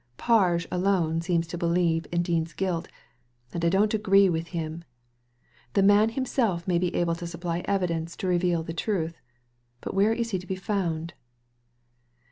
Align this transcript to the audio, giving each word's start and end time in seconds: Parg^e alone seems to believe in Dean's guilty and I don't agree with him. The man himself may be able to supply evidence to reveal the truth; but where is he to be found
Parg^e 0.17 0.65
alone 0.71 1.21
seems 1.21 1.45
to 1.45 1.59
believe 1.59 2.07
in 2.11 2.23
Dean's 2.23 2.53
guilty 2.53 2.89
and 3.53 3.63
I 3.63 3.69
don't 3.69 3.93
agree 3.93 4.29
with 4.29 4.47
him. 4.47 4.83
The 5.73 5.83
man 5.83 6.09
himself 6.09 6.67
may 6.67 6.79
be 6.79 6.95
able 6.95 7.13
to 7.13 7.27
supply 7.27 7.59
evidence 7.65 8.17
to 8.17 8.27
reveal 8.27 8.63
the 8.63 8.73
truth; 8.73 9.21
but 9.79 9.93
where 9.93 10.11
is 10.11 10.31
he 10.31 10.39
to 10.39 10.47
be 10.47 10.55
found 10.55 11.13